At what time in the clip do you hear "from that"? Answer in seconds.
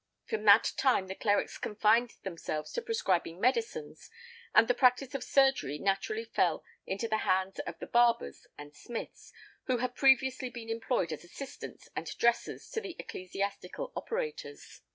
0.25-0.71